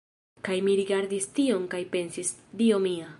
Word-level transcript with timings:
Kaj 0.47 0.55
mi 0.67 0.73
rigardis 0.79 1.29
tion 1.39 1.69
kaj 1.75 1.83
pensis, 1.97 2.35
"Dio 2.63 2.85
mia!" 2.87 3.09